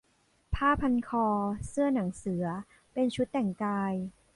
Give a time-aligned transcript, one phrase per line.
[0.53, 1.25] ผ้าพันคอ
[1.69, 2.45] เสื้อหนังเสือ
[2.93, 3.93] เป็นชุดแต่งกาย